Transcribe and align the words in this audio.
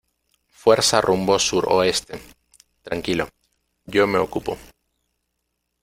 fuerza 0.49 0.99
rumbo 0.99 1.37
suroeste. 1.37 2.19
tranquilo, 2.81 3.29
yo 3.85 4.07
me 4.07 4.17
ocupo, 4.17 4.57